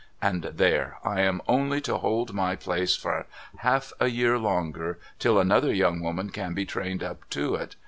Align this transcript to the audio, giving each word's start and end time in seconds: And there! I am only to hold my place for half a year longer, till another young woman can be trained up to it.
And 0.19 0.45
there! 0.45 0.97
I 1.05 1.21
am 1.21 1.43
only 1.47 1.79
to 1.81 1.99
hold 1.99 2.33
my 2.33 2.55
place 2.55 2.95
for 2.95 3.27
half 3.59 3.93
a 3.99 4.07
year 4.07 4.39
longer, 4.39 4.97
till 5.19 5.37
another 5.39 5.71
young 5.71 5.99
woman 6.01 6.31
can 6.31 6.55
be 6.55 6.65
trained 6.65 7.03
up 7.03 7.29
to 7.29 7.53
it. 7.53 7.75